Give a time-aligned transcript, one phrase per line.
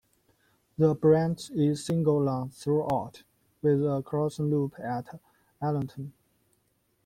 [0.79, 3.21] The branch is single line throughout,
[3.61, 5.05] with a crossing loop at
[5.61, 6.11] Allanton.